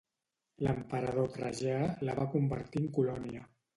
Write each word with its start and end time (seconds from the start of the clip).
L'emperador 0.67 1.29
Trajà 1.35 1.75
la 2.09 2.17
va 2.21 2.27
convertir 2.37 2.83
en 2.85 2.93
colònia. 2.97 3.45